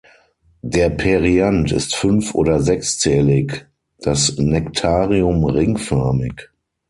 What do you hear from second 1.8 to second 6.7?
fünf- oder sechszählig, das Nektarium ringförmig.